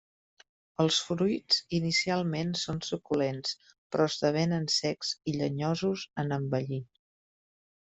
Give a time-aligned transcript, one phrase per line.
[0.83, 6.87] Els fruits inicialment són suculents però esdevenen secs i llenyosos en envellir.